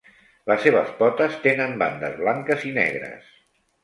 Les 0.51 0.63
seves 0.67 0.87
potes 1.01 1.35
tenen 1.43 1.75
bandes 1.83 2.15
blanques 2.21 2.65
i 2.71 2.73
negres. 2.79 3.29